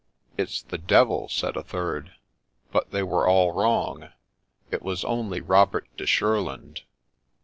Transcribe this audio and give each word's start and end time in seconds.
'It' 0.39 0.49
s 0.49 0.63
the 0.63 0.79
devil,' 0.79 1.29
said 1.29 1.55
a 1.55 1.61
third. 1.61 2.13
But 2.71 2.89
they 2.89 3.03
were 3.03 3.27
all 3.27 3.51
wrong; 3.51 4.09
it 4.71 4.81
was 4.81 5.05
only 5.05 5.41
Robert 5.41 5.85
de 5.95 6.07
Shurland. 6.07 6.81